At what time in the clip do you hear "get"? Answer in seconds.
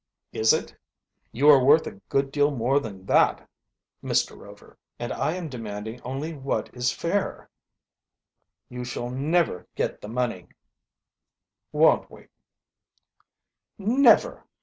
9.75-10.01